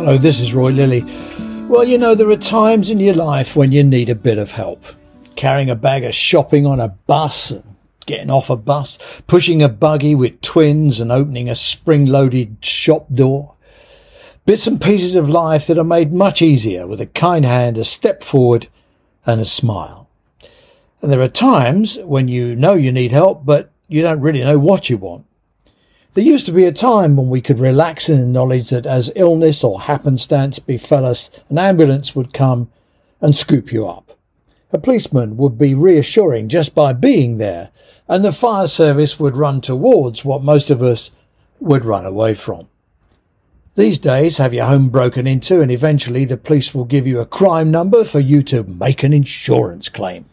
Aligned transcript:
Hello, 0.00 0.16
this 0.16 0.40
is 0.40 0.54
Roy 0.54 0.70
Lilly. 0.70 1.04
Well, 1.68 1.84
you 1.84 1.98
know, 1.98 2.14
there 2.14 2.30
are 2.30 2.36
times 2.36 2.88
in 2.88 3.00
your 3.00 3.12
life 3.12 3.54
when 3.54 3.70
you 3.70 3.84
need 3.84 4.08
a 4.08 4.14
bit 4.14 4.38
of 4.38 4.52
help. 4.52 4.82
Carrying 5.36 5.68
a 5.68 5.76
bag 5.76 6.04
of 6.04 6.14
shopping 6.14 6.64
on 6.64 6.80
a 6.80 6.88
bus, 6.88 7.52
getting 8.06 8.30
off 8.30 8.48
a 8.48 8.56
bus, 8.56 8.96
pushing 9.26 9.62
a 9.62 9.68
buggy 9.68 10.14
with 10.14 10.40
twins 10.40 11.00
and 11.00 11.12
opening 11.12 11.50
a 11.50 11.54
spring 11.54 12.06
loaded 12.06 12.64
shop 12.64 13.12
door. 13.12 13.56
Bits 14.46 14.66
and 14.66 14.80
pieces 14.80 15.16
of 15.16 15.28
life 15.28 15.66
that 15.66 15.76
are 15.76 15.84
made 15.84 16.14
much 16.14 16.40
easier 16.40 16.86
with 16.86 17.02
a 17.02 17.06
kind 17.06 17.44
hand, 17.44 17.76
a 17.76 17.84
step 17.84 18.22
forward, 18.22 18.68
and 19.26 19.38
a 19.38 19.44
smile. 19.44 20.08
And 21.02 21.12
there 21.12 21.20
are 21.20 21.28
times 21.28 21.98
when 22.04 22.26
you 22.26 22.56
know 22.56 22.72
you 22.72 22.90
need 22.90 23.10
help, 23.10 23.44
but 23.44 23.70
you 23.86 24.00
don't 24.00 24.22
really 24.22 24.40
know 24.40 24.58
what 24.58 24.88
you 24.88 24.96
want. 24.96 25.26
There 26.12 26.24
used 26.24 26.46
to 26.46 26.52
be 26.52 26.64
a 26.64 26.72
time 26.72 27.14
when 27.14 27.28
we 27.28 27.40
could 27.40 27.60
relax 27.60 28.08
in 28.08 28.20
the 28.20 28.26
knowledge 28.26 28.70
that 28.70 28.84
as 28.84 29.12
illness 29.14 29.62
or 29.62 29.82
happenstance 29.82 30.58
befell 30.58 31.06
us, 31.06 31.30
an 31.48 31.56
ambulance 31.56 32.16
would 32.16 32.34
come 32.34 32.68
and 33.20 33.36
scoop 33.36 33.72
you 33.72 33.86
up. 33.86 34.18
A 34.72 34.78
policeman 34.78 35.36
would 35.36 35.56
be 35.56 35.72
reassuring 35.72 36.48
just 36.48 36.74
by 36.74 36.92
being 36.92 37.38
there, 37.38 37.70
and 38.08 38.24
the 38.24 38.32
fire 38.32 38.66
service 38.66 39.20
would 39.20 39.36
run 39.36 39.60
towards 39.60 40.24
what 40.24 40.42
most 40.42 40.68
of 40.68 40.82
us 40.82 41.12
would 41.60 41.84
run 41.84 42.04
away 42.04 42.34
from. 42.34 42.68
These 43.76 43.98
days, 43.98 44.38
have 44.38 44.52
your 44.52 44.66
home 44.66 44.88
broken 44.88 45.28
into, 45.28 45.60
and 45.60 45.70
eventually 45.70 46.24
the 46.24 46.36
police 46.36 46.74
will 46.74 46.84
give 46.84 47.06
you 47.06 47.20
a 47.20 47.26
crime 47.26 47.70
number 47.70 48.04
for 48.04 48.18
you 48.18 48.42
to 48.44 48.64
make 48.64 49.04
an 49.04 49.12
insurance 49.12 49.88
claim. 49.88 50.24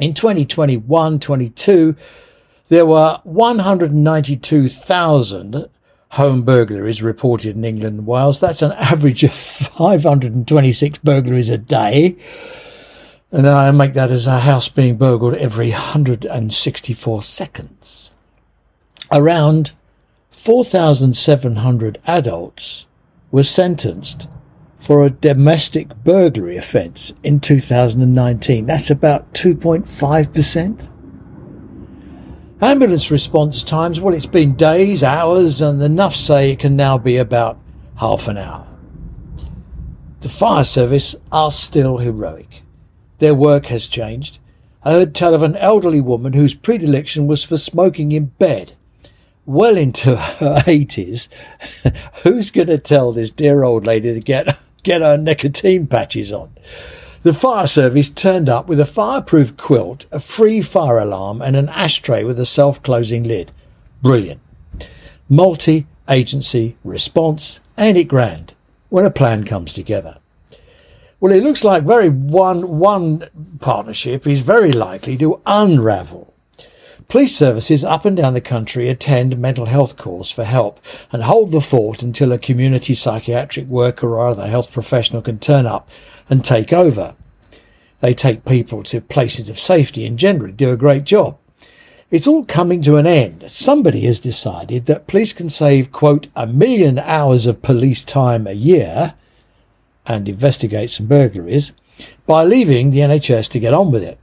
In 0.00 0.12
2021 0.12 1.20
22, 1.20 1.94
there 2.68 2.86
were 2.86 3.18
192,000 3.24 5.68
home 6.12 6.42
burglaries 6.42 7.02
reported 7.02 7.56
in 7.56 7.64
England 7.64 7.98
and 7.98 8.06
Wales. 8.06 8.38
That's 8.38 8.62
an 8.62 8.72
average 8.72 9.24
of 9.24 9.32
526 9.32 10.98
burglaries 10.98 11.48
a 11.48 11.58
day. 11.58 12.16
And 13.30 13.46
I 13.46 13.70
make 13.70 13.94
that 13.94 14.10
as 14.10 14.26
a 14.26 14.40
house 14.40 14.68
being 14.68 14.96
burgled 14.96 15.34
every 15.34 15.70
164 15.70 17.22
seconds. 17.22 18.10
Around 19.10 19.72
4,700 20.30 21.98
adults 22.06 22.86
were 23.30 23.42
sentenced 23.42 24.28
for 24.76 25.06
a 25.06 25.10
domestic 25.10 25.94
burglary 26.04 26.56
offence 26.56 27.14
in 27.22 27.40
2019. 27.40 28.66
That's 28.66 28.90
about 28.90 29.32
2.5%. 29.32 30.90
Ambulance 32.62 33.10
response 33.10 33.64
times, 33.64 34.00
well, 34.00 34.14
it's 34.14 34.24
been 34.24 34.54
days, 34.54 35.02
hours, 35.02 35.60
and 35.60 35.82
enough 35.82 36.14
say 36.14 36.52
it 36.52 36.60
can 36.60 36.76
now 36.76 36.96
be 36.96 37.16
about 37.16 37.58
half 37.96 38.28
an 38.28 38.38
hour. 38.38 38.64
The 40.20 40.28
fire 40.28 40.62
service 40.62 41.16
are 41.32 41.50
still 41.50 41.98
heroic. 41.98 42.62
Their 43.18 43.34
work 43.34 43.66
has 43.66 43.88
changed. 43.88 44.38
I 44.84 44.92
heard 44.92 45.12
tell 45.12 45.34
of 45.34 45.42
an 45.42 45.56
elderly 45.56 46.00
woman 46.00 46.34
whose 46.34 46.54
predilection 46.54 47.26
was 47.26 47.42
for 47.42 47.56
smoking 47.56 48.12
in 48.12 48.26
bed. 48.26 48.74
Well 49.44 49.76
into 49.76 50.14
her 50.14 50.60
80s. 50.64 51.28
Who's 52.22 52.52
going 52.52 52.68
to 52.68 52.78
tell 52.78 53.10
this 53.10 53.32
dear 53.32 53.64
old 53.64 53.84
lady 53.84 54.14
to 54.14 54.20
get, 54.20 54.56
get 54.84 55.02
her 55.02 55.18
nicotine 55.18 55.88
patches 55.88 56.32
on? 56.32 56.52
The 57.22 57.32
fire 57.32 57.68
service 57.68 58.10
turned 58.10 58.48
up 58.48 58.66
with 58.66 58.80
a 58.80 58.84
fireproof 58.84 59.56
quilt, 59.56 60.06
a 60.10 60.18
free 60.18 60.60
fire 60.60 60.98
alarm, 60.98 61.40
and 61.40 61.54
an 61.54 61.68
ashtray 61.68 62.24
with 62.24 62.36
a 62.40 62.46
self 62.46 62.82
closing 62.82 63.22
lid. 63.22 63.52
Brilliant. 64.02 64.40
Multi 65.28 65.86
agency 66.10 66.74
response, 66.82 67.60
and 67.76 67.96
it 67.96 68.08
grand 68.08 68.54
when 68.88 69.04
a 69.04 69.10
plan 69.10 69.44
comes 69.44 69.72
together. 69.72 70.18
Well, 71.20 71.32
it 71.32 71.44
looks 71.44 71.62
like 71.62 71.84
very 71.84 72.08
one, 72.08 72.78
one 72.78 73.28
partnership 73.60 74.26
is 74.26 74.40
very 74.40 74.72
likely 74.72 75.16
to 75.18 75.40
unravel 75.46 76.31
Police 77.08 77.34
services 77.34 77.84
up 77.84 78.04
and 78.04 78.16
down 78.16 78.34
the 78.34 78.40
country 78.40 78.88
attend 78.88 79.38
mental 79.38 79.66
health 79.66 79.96
calls 79.96 80.30
for 80.30 80.44
help 80.44 80.80
and 81.10 81.22
hold 81.22 81.50
the 81.50 81.60
fort 81.60 82.02
until 82.02 82.32
a 82.32 82.38
community 82.38 82.94
psychiatric 82.94 83.66
worker 83.66 84.08
or 84.08 84.28
other 84.28 84.46
health 84.46 84.72
professional 84.72 85.22
can 85.22 85.38
turn 85.38 85.66
up 85.66 85.88
and 86.28 86.44
take 86.44 86.72
over. 86.72 87.16
They 88.00 88.14
take 88.14 88.44
people 88.44 88.82
to 88.84 89.00
places 89.00 89.48
of 89.48 89.58
safety 89.58 90.04
and 90.04 90.18
generally 90.18 90.52
do 90.52 90.70
a 90.70 90.76
great 90.76 91.04
job. 91.04 91.38
It's 92.10 92.26
all 92.26 92.44
coming 92.44 92.82
to 92.82 92.96
an 92.96 93.06
end. 93.06 93.50
Somebody 93.50 94.02
has 94.02 94.20
decided 94.20 94.84
that 94.84 95.06
police 95.06 95.32
can 95.32 95.48
save, 95.48 95.92
quote, 95.92 96.28
a 96.36 96.46
million 96.46 96.98
hours 96.98 97.46
of 97.46 97.62
police 97.62 98.04
time 98.04 98.46
a 98.46 98.52
year 98.52 99.14
and 100.06 100.28
investigate 100.28 100.90
some 100.90 101.06
burglaries 101.06 101.72
by 102.26 102.44
leaving 102.44 102.90
the 102.90 102.98
NHS 102.98 103.48
to 103.52 103.60
get 103.60 103.72
on 103.72 103.90
with 103.90 104.02
it. 104.02 104.18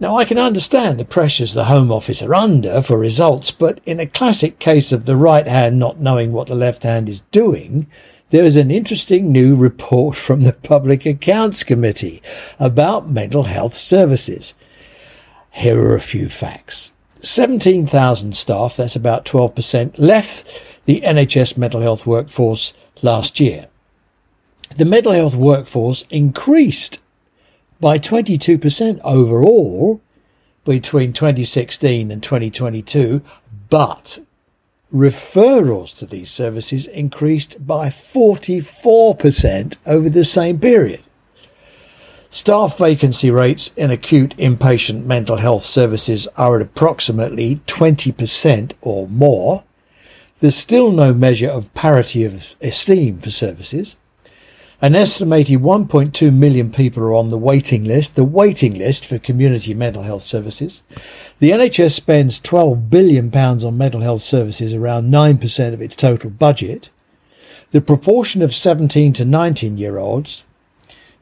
Now, 0.00 0.16
I 0.16 0.24
can 0.24 0.38
understand 0.38 0.98
the 0.98 1.04
pressures 1.04 1.52
the 1.52 1.64
Home 1.64 1.92
Office 1.92 2.22
are 2.22 2.34
under 2.34 2.80
for 2.80 2.98
results, 2.98 3.50
but 3.50 3.82
in 3.84 4.00
a 4.00 4.06
classic 4.06 4.58
case 4.58 4.92
of 4.92 5.04
the 5.04 5.14
right 5.14 5.46
hand 5.46 5.78
not 5.78 6.00
knowing 6.00 6.32
what 6.32 6.46
the 6.46 6.54
left 6.54 6.84
hand 6.84 7.06
is 7.06 7.20
doing, 7.30 7.86
there 8.30 8.42
is 8.44 8.56
an 8.56 8.70
interesting 8.70 9.30
new 9.30 9.54
report 9.54 10.16
from 10.26 10.42
the 10.42 10.54
Public 10.54 11.04
Accounts 11.04 11.62
Committee 11.62 12.22
about 12.58 13.10
mental 13.10 13.42
health 13.42 13.74
services. 13.74 14.54
Here 15.50 15.78
are 15.78 15.96
a 15.96 16.00
few 16.00 16.30
facts. 16.30 16.92
17,000 17.20 18.34
staff, 18.34 18.78
that's 18.78 18.96
about 18.96 19.26
12%, 19.26 19.98
left 19.98 20.48
the 20.86 21.02
NHS 21.02 21.58
mental 21.58 21.82
health 21.82 22.06
workforce 22.06 22.72
last 23.02 23.38
year. 23.38 23.66
The 24.76 24.86
mental 24.86 25.12
health 25.12 25.34
workforce 25.34 26.06
increased 26.08 27.02
by 27.80 27.98
22% 27.98 29.00
overall 29.02 30.00
between 30.64 31.12
2016 31.12 32.10
and 32.10 32.22
2022, 32.22 33.22
but 33.70 34.18
referrals 34.92 35.96
to 35.98 36.06
these 36.06 36.30
services 36.30 36.86
increased 36.88 37.66
by 37.66 37.88
44% 37.88 39.76
over 39.86 40.10
the 40.10 40.24
same 40.24 40.58
period. 40.58 41.02
Staff 42.28 42.78
vacancy 42.78 43.30
rates 43.30 43.72
in 43.76 43.90
acute 43.90 44.36
inpatient 44.36 45.04
mental 45.04 45.36
health 45.36 45.62
services 45.62 46.28
are 46.36 46.56
at 46.56 46.62
approximately 46.62 47.56
20% 47.66 48.72
or 48.80 49.08
more. 49.08 49.64
There's 50.38 50.54
still 50.54 50.92
no 50.92 51.12
measure 51.12 51.50
of 51.50 51.74
parity 51.74 52.24
of 52.24 52.54
esteem 52.60 53.18
for 53.18 53.30
services. 53.30 53.96
An 54.82 54.94
estimated 54.94 55.58
1.2 55.58 56.32
million 56.32 56.70
people 56.70 57.02
are 57.02 57.14
on 57.14 57.28
the 57.28 57.36
waiting 57.36 57.84
list, 57.84 58.14
the 58.14 58.24
waiting 58.24 58.78
list 58.78 59.04
for 59.04 59.18
community 59.18 59.74
mental 59.74 60.04
health 60.04 60.22
services. 60.22 60.82
The 61.38 61.50
NHS 61.50 61.90
spends 61.90 62.40
12 62.40 62.88
billion 62.88 63.30
pounds 63.30 63.62
on 63.62 63.76
mental 63.76 64.00
health 64.00 64.22
services, 64.22 64.72
around 64.72 65.10
9% 65.10 65.74
of 65.74 65.82
its 65.82 65.94
total 65.94 66.30
budget. 66.30 66.88
The 67.72 67.82
proportion 67.82 68.40
of 68.40 68.54
17 68.54 69.12
to 69.12 69.24
19 69.26 69.76
year 69.76 69.98
olds 69.98 70.44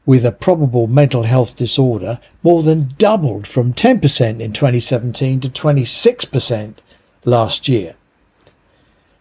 with 0.06 0.24
a 0.24 0.30
probable 0.30 0.86
mental 0.86 1.24
health 1.24 1.56
disorder 1.56 2.20
more 2.44 2.62
than 2.62 2.94
doubled 2.96 3.48
from 3.48 3.74
10% 3.74 4.40
in 4.40 4.52
2017 4.52 5.40
to 5.40 5.48
26% 5.48 6.74
last 7.24 7.68
year. 7.68 7.96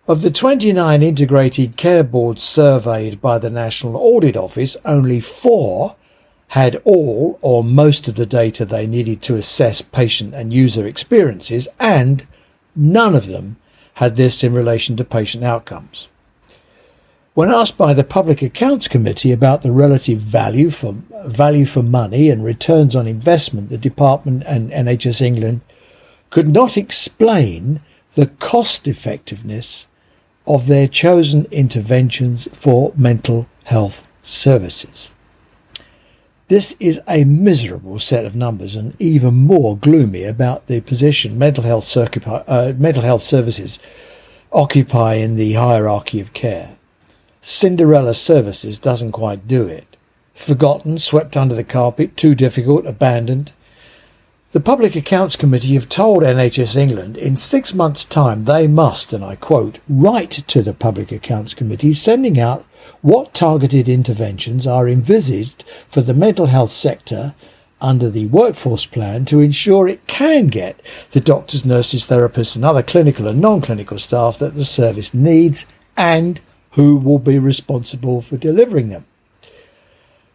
Of 0.08 0.22
the 0.22 0.32
29 0.32 1.04
integrated 1.04 1.76
care 1.76 2.02
boards 2.02 2.42
surveyed 2.42 3.20
by 3.20 3.40
the 3.40 3.50
National 3.50 3.98
Audit 3.98 4.38
Office, 4.38 4.78
only 4.86 5.20
four 5.20 5.98
had 6.50 6.78
all 6.86 7.38
or 7.42 7.62
most 7.62 8.08
of 8.08 8.16
the 8.16 8.26
data 8.26 8.64
they 8.64 8.88
needed 8.88 9.22
to 9.24 9.36
assess 9.36 9.82
patient 9.82 10.34
and 10.34 10.54
user 10.54 10.88
experiences, 10.88 11.68
and 11.78 12.26
none 12.74 13.16
of 13.16 13.28
them 13.28 13.58
had 13.96 14.16
this 14.16 14.46
in 14.46 14.54
relation 14.54 14.96
to 14.96 15.04
patient 15.04 15.44
outcomes. 15.44 16.08
When 17.34 17.50
asked 17.50 17.78
by 17.78 17.94
the 17.94 18.06
Public 18.06 18.42
Accounts 18.42 18.88
Committee 18.88 19.34
about 19.34 19.62
the 19.62 19.74
relative 19.74 20.20
value 20.20 20.70
for 20.70 20.94
value 21.26 21.66
for 21.66 21.84
money 21.84 22.30
and 22.30 22.46
returns 22.46 22.96
on 22.96 23.08
investment, 23.08 23.68
the 23.68 23.78
department 23.78 24.44
and 24.48 24.72
NHS 24.72 25.20
England 25.20 25.60
could 26.30 26.48
not 26.48 26.78
explain 26.78 27.82
the 28.14 28.28
cost 28.28 28.88
effectiveness 28.88 29.86
of 30.48 30.68
their 30.68 30.88
chosen 30.88 31.46
interventions 31.52 32.48
for 32.54 32.94
mental 32.96 33.48
health 33.66 34.08
services. 34.22 35.12
This 36.48 36.78
is 36.80 37.02
a 37.10 37.26
miserable 37.26 38.00
set 38.00 38.26
of 38.26 38.36
numbers 38.36 38.76
and 38.76 38.96
even 39.02 39.36
more 39.36 39.76
gloomy 39.76 40.24
about 40.24 40.68
the 40.68 40.80
position 40.80 41.38
mental 41.38 41.66
health, 41.66 41.96
uh, 41.98 42.74
mental 42.78 43.04
health 43.04 43.22
services 43.22 43.80
occupy 44.54 45.16
in 45.16 45.36
the 45.36 45.54
hierarchy 45.54 46.22
of 46.22 46.32
care. 46.32 46.78
Cinderella 47.42 48.14
Services 48.14 48.80
doesn't 48.80 49.12
quite 49.12 49.48
do 49.48 49.68
it. 49.68 49.98
Forgotten, 50.34 50.98
swept 50.98 51.36
under 51.36 51.56
the 51.56 51.64
carpet, 51.64 52.16
too 52.16 52.36
difficult, 52.36 52.86
abandoned. 52.86 53.52
The 54.52 54.62
Public 54.62 54.96
Accounts 54.96 55.36
Committee 55.36 55.74
have 55.74 55.90
told 55.90 56.24
NHS 56.24 56.78
England 56.78 57.18
in 57.18 57.36
six 57.36 57.74
months' 57.74 58.06
time 58.06 58.46
they 58.46 58.66
must, 58.66 59.12
and 59.12 59.22
I 59.22 59.36
quote, 59.36 59.80
write 59.90 60.32
to 60.32 60.62
the 60.62 60.74
Public 60.74 61.12
Accounts 61.12 61.54
Committee 61.54 61.92
sending 61.92 62.40
out 62.40 62.66
what 63.02 63.34
targeted 63.34 63.90
interventions 63.90 64.66
are 64.66 64.88
envisaged 64.88 65.66
for 65.90 66.00
the 66.00 66.14
mental 66.14 66.46
health 66.46 66.70
sector 66.70 67.36
under 67.82 68.10
the 68.10 68.28
workforce 68.28 68.86
plan 68.86 69.26
to 69.26 69.42
ensure 69.42 69.86
it 69.86 70.08
can 70.08 70.48
get 70.48 70.82
the 71.12 71.20
doctors, 71.20 71.66
nurses, 71.66 72.08
therapists, 72.08 72.56
and 72.56 72.64
other 72.64 72.82
clinical 72.82 73.28
and 73.28 73.42
non 73.42 73.60
clinical 73.60 74.00
staff 74.00 74.40
that 74.40 74.54
the 74.54 74.64
service 74.64 75.14
needs 75.14 75.66
and 75.98 76.40
who 76.72 76.96
will 76.96 77.20
be 77.20 77.38
responsible 77.38 78.22
for 78.22 78.38
delivering 78.38 78.88
them. 78.88 79.06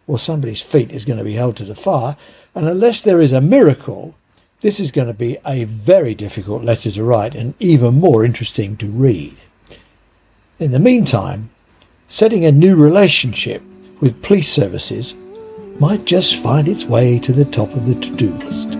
Well, 0.05 0.17
somebody's 0.17 0.61
feet 0.61 0.91
is 0.91 1.05
going 1.05 1.19
to 1.19 1.23
be 1.23 1.33
held 1.33 1.55
to 1.57 1.63
the 1.63 1.75
fire, 1.75 2.17
and 2.53 2.67
unless 2.67 3.01
there 3.01 3.21
is 3.21 3.31
a 3.31 3.41
miracle, 3.41 4.15
this 4.61 4.79
is 4.79 4.91
going 4.91 5.07
to 5.07 5.13
be 5.13 5.37
a 5.45 5.63
very 5.65 6.13
difficult 6.13 6.63
letter 6.63 6.91
to 6.91 7.03
write 7.03 7.35
and 7.35 7.53
even 7.59 7.95
more 7.95 8.23
interesting 8.23 8.77
to 8.77 8.87
read. 8.87 9.35
In 10.59 10.71
the 10.71 10.79
meantime, 10.79 11.49
setting 12.07 12.45
a 12.45 12.51
new 12.51 12.75
relationship 12.75 13.61
with 13.99 14.21
police 14.21 14.51
services 14.51 15.15
might 15.79 16.05
just 16.05 16.41
find 16.41 16.67
its 16.67 16.85
way 16.85 17.17
to 17.19 17.33
the 17.33 17.45
top 17.45 17.69
of 17.71 17.85
the 17.85 17.95
to 17.95 18.15
do 18.15 18.33
list. 18.35 18.71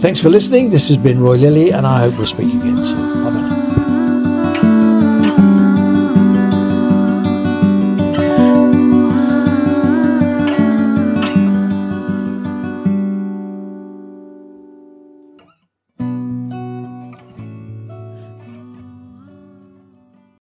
Thanks 0.00 0.20
for 0.20 0.28
listening. 0.28 0.70
This 0.70 0.88
has 0.88 0.98
been 0.98 1.20
Roy 1.20 1.36
Lilly, 1.36 1.72
and 1.72 1.86
I 1.86 2.00
hope 2.00 2.16
we'll 2.16 2.26
speak 2.26 2.52
again 2.52 2.84
soon. 2.84 3.24
Bye 3.24 3.53